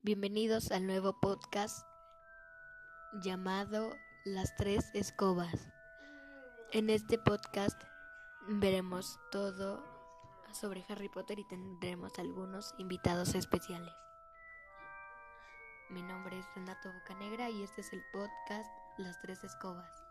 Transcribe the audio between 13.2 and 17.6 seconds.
especiales. Mi nombre es Renato Bocanegra